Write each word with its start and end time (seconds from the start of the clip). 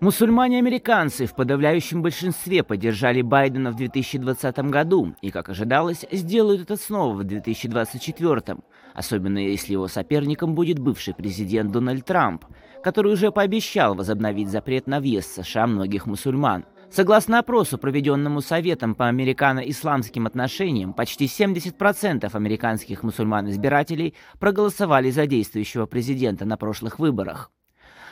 Мусульмане-американцы 0.00 1.24
в 1.24 1.34
подавляющем 1.34 2.02
большинстве 2.02 2.62
поддержали 2.62 3.22
Байдена 3.22 3.70
в 3.70 3.76
2020 3.76 4.58
году 4.68 5.14
и, 5.22 5.30
как 5.30 5.48
ожидалось, 5.48 6.04
сделают 6.12 6.60
это 6.60 6.76
снова 6.76 7.14
в 7.14 7.24
2024, 7.24 8.58
особенно 8.92 9.38
если 9.38 9.72
его 9.72 9.88
соперником 9.88 10.54
будет 10.54 10.78
бывший 10.78 11.14
президент 11.14 11.72
Дональд 11.72 12.04
Трамп, 12.04 12.44
который 12.82 13.10
уже 13.10 13.32
пообещал 13.32 13.94
возобновить 13.94 14.50
запрет 14.50 14.86
на 14.86 15.00
въезд 15.00 15.30
в 15.30 15.42
США 15.42 15.66
многих 15.66 16.04
мусульман. 16.04 16.66
Согласно 16.90 17.38
опросу, 17.38 17.78
проведенному 17.78 18.42
Советом 18.42 18.94
по 18.94 19.08
американо-исламским 19.08 20.26
отношениям, 20.26 20.92
почти 20.92 21.24
70% 21.24 22.30
американских 22.36 23.02
мусульман-избирателей 23.02 24.14
проголосовали 24.38 25.10
за 25.10 25.26
действующего 25.26 25.86
президента 25.86 26.44
на 26.44 26.58
прошлых 26.58 26.98
выборах. 26.98 27.50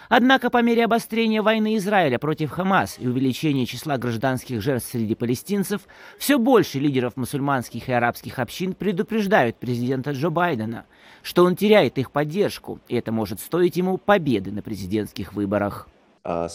Однако 0.08 0.50
по 0.50 0.62
мере 0.62 0.84
обострения 0.84 1.42
войны 1.42 1.76
Израиля 1.76 2.18
против 2.18 2.50
Хамас 2.50 2.96
и 2.98 3.06
увеличения 3.06 3.66
числа 3.66 3.96
гражданских 3.96 4.60
жертв 4.60 4.88
среди 4.90 5.14
палестинцев, 5.14 5.82
все 6.18 6.38
больше 6.38 6.78
лидеров 6.78 7.16
мусульманских 7.16 7.88
и 7.88 7.92
арабских 7.92 8.38
общин 8.38 8.74
предупреждают 8.74 9.56
президента 9.56 10.12
Джо 10.12 10.30
Байдена, 10.30 10.84
что 11.22 11.44
он 11.44 11.56
теряет 11.56 11.98
их 11.98 12.10
поддержку, 12.10 12.80
и 12.88 12.96
это 12.96 13.12
может 13.12 13.40
стоить 13.40 13.76
ему 13.76 13.98
победы 13.98 14.52
на 14.52 14.62
президентских 14.62 15.32
выборах. 15.32 15.88
Uh, 16.26 16.48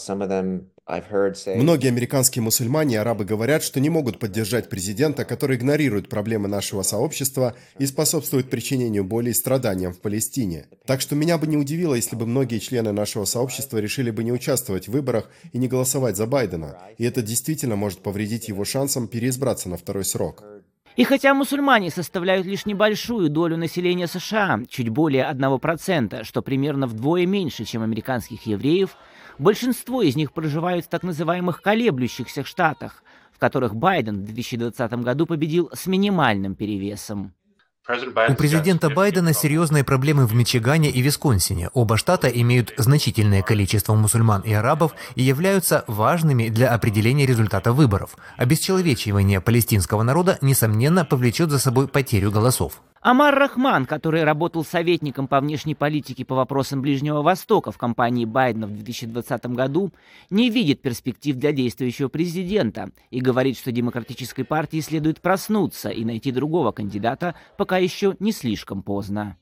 Многие 1.56 1.88
американские 1.88 2.42
мусульмане 2.42 2.96
и 2.96 2.98
арабы 2.98 3.24
говорят, 3.24 3.62
что 3.62 3.80
не 3.80 3.90
могут 3.90 4.18
поддержать 4.18 4.68
президента, 4.68 5.24
который 5.24 5.56
игнорирует 5.56 6.08
проблемы 6.08 6.48
нашего 6.48 6.82
сообщества 6.82 7.54
и 7.78 7.86
способствует 7.86 8.50
причинению 8.50 9.04
боли 9.04 9.30
и 9.30 9.34
страданиям 9.34 9.92
в 9.92 10.00
Палестине. 10.00 10.66
Так 10.86 11.00
что 11.00 11.14
меня 11.14 11.38
бы 11.38 11.46
не 11.46 11.56
удивило, 11.56 11.94
если 11.94 12.16
бы 12.16 12.26
многие 12.26 12.58
члены 12.58 12.92
нашего 12.92 13.24
сообщества 13.24 13.78
решили 13.78 14.10
бы 14.10 14.24
не 14.24 14.32
участвовать 14.32 14.88
в 14.88 14.92
выборах 14.92 15.30
и 15.52 15.58
не 15.58 15.68
голосовать 15.68 16.16
за 16.16 16.26
Байдена. 16.26 16.76
И 16.98 17.04
это 17.04 17.22
действительно 17.22 17.76
может 17.76 18.00
повредить 18.00 18.48
его 18.48 18.64
шансам 18.64 19.06
переизбраться 19.06 19.68
на 19.68 19.76
второй 19.76 20.04
срок. 20.04 20.42
И 21.00 21.04
хотя 21.04 21.32
мусульмане 21.32 21.88
составляют 21.90 22.46
лишь 22.46 22.66
небольшую 22.66 23.30
долю 23.30 23.56
населения 23.56 24.06
США, 24.06 24.60
чуть 24.68 24.90
более 24.90 25.24
1%, 25.32 26.24
что 26.24 26.42
примерно 26.42 26.86
вдвое 26.86 27.24
меньше, 27.24 27.64
чем 27.64 27.80
американских 27.80 28.44
евреев, 28.44 28.98
большинство 29.38 30.02
из 30.02 30.14
них 30.14 30.34
проживают 30.34 30.84
в 30.84 30.88
так 30.90 31.02
называемых 31.02 31.62
колеблющихся 31.62 32.44
штатах, 32.44 33.02
в 33.32 33.38
которых 33.38 33.74
Байден 33.74 34.20
в 34.20 34.24
2020 34.26 34.92
году 35.02 35.24
победил 35.24 35.70
с 35.72 35.86
минимальным 35.86 36.54
перевесом. 36.54 37.32
У 37.88 38.34
президента 38.34 38.90
Байдена 38.90 39.32
серьезные 39.32 39.84
проблемы 39.84 40.26
в 40.26 40.34
Мичигане 40.34 40.90
и 40.90 41.00
Висконсине. 41.00 41.70
Оба 41.72 41.96
штата 41.96 42.28
имеют 42.28 42.74
значительное 42.76 43.42
количество 43.42 43.94
мусульман 43.94 44.42
и 44.42 44.52
арабов 44.52 44.92
и 45.14 45.22
являются 45.22 45.84
важными 45.86 46.50
для 46.50 46.72
определения 46.72 47.26
результата 47.26 47.72
выборов. 47.72 48.16
Обесчеловечивание 48.36 49.40
палестинского 49.40 50.02
народа, 50.02 50.38
несомненно, 50.42 51.04
повлечет 51.04 51.50
за 51.50 51.58
собой 51.58 51.88
потерю 51.88 52.30
голосов. 52.30 52.82
Амар 53.02 53.34
Рахман, 53.34 53.86
который 53.86 54.24
работал 54.24 54.62
советником 54.62 55.26
по 55.26 55.40
внешней 55.40 55.74
политике 55.74 56.26
по 56.26 56.34
вопросам 56.34 56.82
Ближнего 56.82 57.22
Востока 57.22 57.72
в 57.72 57.78
кампании 57.78 58.26
Байдена 58.26 58.66
в 58.66 58.74
2020 58.74 59.46
году, 59.46 59.90
не 60.28 60.50
видит 60.50 60.82
перспектив 60.82 61.36
для 61.36 61.52
действующего 61.52 62.08
президента 62.08 62.90
и 63.08 63.22
говорит, 63.22 63.56
что 63.56 63.72
демократической 63.72 64.42
партии 64.42 64.80
следует 64.80 65.22
проснуться 65.22 65.88
и 65.88 66.04
найти 66.04 66.30
другого 66.30 66.72
кандидата, 66.72 67.34
пока 67.56 67.78
еще 67.78 68.16
не 68.20 68.32
слишком 68.32 68.82
поздно. 68.82 69.38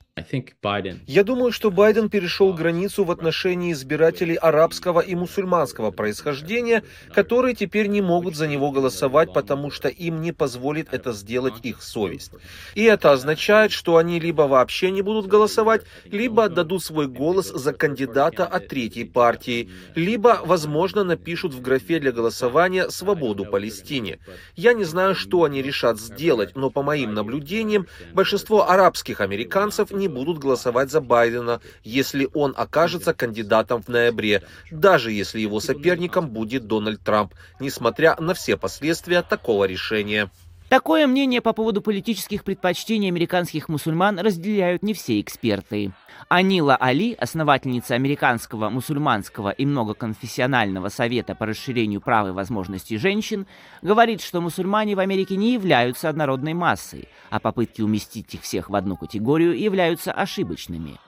Я 1.07 1.25
думаю, 1.25 1.53
что 1.53 1.71
Байден 1.71 2.09
перешел 2.09 2.53
границу 2.53 3.05
в 3.05 3.11
отношении 3.11 3.73
избирателей 3.73 4.35
арабского 4.35 5.01
и 5.01 5.15
мусульманского 5.15 5.91
происхождения, 5.91 6.83
которые 7.15 7.55
теперь 7.55 7.87
не 7.87 8.01
могут 8.01 8.37
за 8.37 8.47
него 8.47 8.71
голосовать, 8.71 9.33
потому 9.33 9.71
что 9.71 9.89
им 9.89 10.21
не 10.21 10.33
позволит 10.33 10.93
это 10.93 11.13
сделать 11.13 11.55
их 11.63 11.83
совесть. 11.83 12.33
И 12.75 12.85
это 12.85 13.13
означает, 13.13 13.73
что 13.73 13.97
они 13.97 14.21
либо 14.21 14.43
вообще 14.43 14.91
не 14.91 15.03
будут 15.03 15.27
голосовать, 15.27 15.83
либо 16.07 16.45
отдадут 16.45 16.83
свой 16.83 17.07
голос 17.07 17.49
за 17.49 17.73
кандидата 17.73 18.47
от 18.47 18.69
третьей 18.69 19.05
партии, 19.05 19.71
либо, 19.95 20.41
возможно, 20.45 21.05
напишут 21.05 21.55
в 21.55 21.61
графе 21.61 21.99
для 21.99 22.13
голосования 22.13 22.91
«Свободу 22.91 23.45
Палестине». 23.45 24.19
Я 24.57 24.73
не 24.73 24.85
знаю, 24.85 25.15
что 25.15 25.45
они 25.45 25.63
решат 25.63 25.99
сделать, 25.99 26.57
но 26.57 26.71
по 26.71 26.83
моим 26.83 27.15
наблюдениям, 27.15 27.87
большинство 28.13 28.69
арабских 28.69 29.21
американцев 29.21 29.91
не 29.91 30.08
будут 30.09 30.39
голосовать 30.39 30.91
за 30.91 31.01
Байдена, 31.01 31.61
если 31.85 32.29
он 32.35 32.55
окажется 32.57 33.15
кандидатом 33.15 33.83
в 33.83 33.89
ноябре, 33.89 34.43
даже 34.71 35.13
если 35.13 35.41
его 35.41 35.61
соперником 35.61 36.29
будет 36.29 36.67
Дональд 36.67 37.03
Трамп, 37.03 37.35
несмотря 37.61 38.17
на 38.21 38.35
все 38.35 38.57
последствия 38.57 39.23
такого 39.23 39.65
решения. 39.65 40.31
Такое 40.69 41.07
мнение 41.07 41.41
по 41.41 41.55
поводу 41.55 41.81
политических 41.81 42.45
предпочтений 42.45 43.09
американских 43.09 43.71
мусульман 43.71 44.19
разделяют 44.19 44.83
не 44.83 44.93
все 44.93 45.19
эксперты. 45.19 45.93
Анила 46.29 46.77
Али, 46.77 47.15
основательница 47.15 47.95
Американского 47.95 48.69
мусульманского 48.69 49.49
и 49.49 49.65
многоконфессионального 49.65 50.91
совета 50.91 51.35
по 51.35 51.47
расширению 51.47 52.03
прав 52.03 52.29
и 52.29 52.33
возможностей 52.33 52.99
женщин, 52.99 53.47
говорит, 53.81 54.21
что 54.21 54.43
мусульмане 54.43 54.95
в 54.95 55.01
Америке 55.01 55.37
не 55.37 55.55
являются 55.55 56.11
однородной 56.11 56.53
массой, 56.53 57.09
а 57.31 57.41
попытки 57.41 57.81
уместить 57.81 58.35
их 58.35 58.43
всех 58.43 58.69
в 58.69 58.77
одну 58.77 58.99
категорию 58.99 59.59
являются 59.59 60.13
ошибочными. 60.13 60.99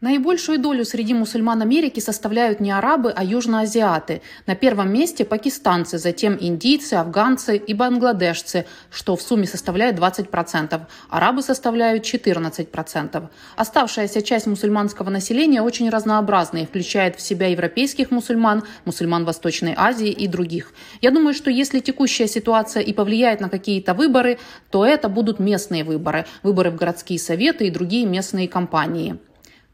Наибольшую 0.00 0.58
долю 0.58 0.84
среди 0.84 1.14
мусульман 1.14 1.62
Америки 1.62 2.00
составляют 2.00 2.58
не 2.58 2.72
арабы, 2.72 3.12
а 3.12 3.22
южноазиаты. 3.22 4.22
На 4.44 4.56
первом 4.56 4.92
месте 4.92 5.24
пакистанцы, 5.24 5.98
затем 5.98 6.36
индийцы, 6.40 6.94
афганцы 6.94 7.56
и 7.56 7.74
бангладешцы, 7.74 8.66
что 8.90 9.14
в 9.14 9.22
сумме 9.22 9.46
составляет 9.46 10.00
20%. 10.00 10.80
Арабы 11.08 11.42
составляют 11.42 12.02
14%. 12.02 13.28
Оставшаяся 13.54 14.22
часть 14.22 14.48
мусульманского 14.48 15.10
населения 15.10 15.62
очень 15.62 15.88
разнообразна 15.88 16.58
и 16.58 16.66
включает 16.66 17.14
в 17.14 17.20
себя 17.20 17.46
европейских 17.46 18.10
мусульман, 18.10 18.64
мусульман 18.84 19.26
Восточной 19.26 19.74
Азии 19.76 20.10
и 20.10 20.26
других. 20.26 20.72
Я 21.00 21.12
думаю, 21.12 21.34
что 21.34 21.50
если 21.50 21.78
текущая 21.78 22.26
ситуация 22.26 22.82
и 22.82 22.92
повлияет 22.92 23.38
на 23.38 23.48
какие-то 23.48 23.94
выборы, 23.94 24.40
то 24.70 24.84
это 24.84 25.08
будут 25.08 25.38
местные 25.38 25.84
выборы, 25.84 26.26
выборы 26.42 26.72
в 26.72 26.74
городские 26.74 27.20
советы 27.20 27.68
и 27.68 27.70
другие 27.70 28.07
местные 28.08 28.48
компании. 28.48 29.16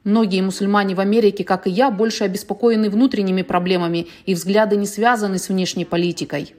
Многие 0.04 0.42
мусульмане 0.42 0.94
в 0.94 1.00
Америке, 1.00 1.44
как 1.44 1.66
и 1.66 1.70
я, 1.70 1.90
больше 1.90 2.24
обеспокоены 2.24 2.90
внутренними 2.90 3.40
проблемами, 3.40 4.08
и 4.26 4.34
взгляды 4.34 4.76
не 4.76 4.86
связаны 4.86 5.38
с 5.38 5.48
внешней 5.48 5.86
политикой. 5.86 6.54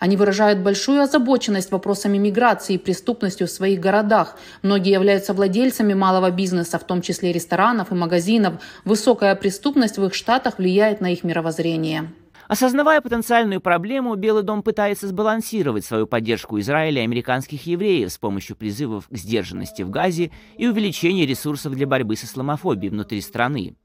Они 0.00 0.16
выражают 0.16 0.58
большую 0.58 1.00
озабоченность 1.00 1.70
вопросами 1.70 2.18
миграции 2.18 2.74
и 2.74 2.78
преступностью 2.78 3.46
в 3.46 3.50
своих 3.50 3.78
городах. 3.78 4.36
Многие 4.62 4.92
являются 4.92 5.32
владельцами 5.32 5.94
малого 5.94 6.30
бизнеса, 6.30 6.78
в 6.78 6.84
том 6.84 7.00
числе 7.00 7.32
ресторанов 7.32 7.92
и 7.92 7.94
магазинов. 7.94 8.54
Высокая 8.84 9.34
преступность 9.36 9.96
в 9.96 10.04
их 10.04 10.14
штатах 10.14 10.58
влияет 10.58 11.00
на 11.00 11.12
их 11.12 11.22
мировоззрение. 11.22 12.12
Осознавая 12.46 13.00
потенциальную 13.00 13.60
проблему, 13.60 14.14
Белый 14.16 14.42
дом 14.42 14.62
пытается 14.62 15.08
сбалансировать 15.08 15.84
свою 15.84 16.06
поддержку 16.06 16.58
Израиля 16.60 17.00
и 17.00 17.04
американских 17.04 17.66
евреев 17.66 18.12
с 18.12 18.18
помощью 18.18 18.56
призывов 18.56 19.08
к 19.08 19.16
сдержанности 19.16 19.82
в 19.82 19.90
Газе 19.90 20.30
и 20.58 20.66
увеличения 20.66 21.24
ресурсов 21.24 21.74
для 21.74 21.86
борьбы 21.86 22.16
с 22.16 22.24
исламофобией 22.24 22.90
внутри 22.90 23.20
страны. 23.22 23.76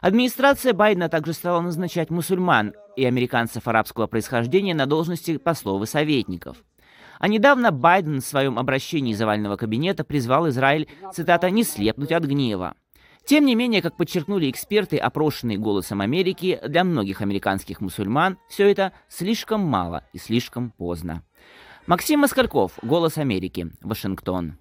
Администрация 0.00 0.72
Байдена 0.72 1.08
также 1.08 1.32
стала 1.32 1.60
назначать 1.60 2.08
мусульман 2.08 2.72
и 2.96 3.04
американцев 3.04 3.68
арабского 3.68 4.06
происхождения 4.06 4.74
на 4.74 4.86
должности 4.86 5.36
послов 5.36 5.82
и 5.82 5.86
советников. 5.86 6.58
А 7.18 7.26
недавно 7.28 7.72
Байден 7.72 8.20
в 8.20 8.24
своем 8.24 8.58
обращении 8.58 9.12
из 9.12 9.20
овального 9.20 9.56
кабинета 9.56 10.04
призвал 10.04 10.48
Израиль, 10.48 10.88
цитата, 11.12 11.50
«не 11.50 11.64
слепнуть 11.64 12.12
от 12.12 12.24
гнева». 12.24 12.74
Тем 13.28 13.44
не 13.44 13.54
менее, 13.54 13.82
как 13.82 13.94
подчеркнули 13.94 14.50
эксперты, 14.50 14.96
опрошенные 14.96 15.58
«Голосом 15.58 16.00
Америки», 16.00 16.58
для 16.66 16.82
многих 16.82 17.20
американских 17.20 17.82
мусульман 17.82 18.38
все 18.48 18.70
это 18.70 18.94
слишком 19.06 19.60
мало 19.60 20.02
и 20.14 20.18
слишком 20.18 20.70
поздно. 20.70 21.22
Максим 21.86 22.20
Москальков, 22.20 22.78
«Голос 22.80 23.18
Америки», 23.18 23.70
Вашингтон. 23.82 24.56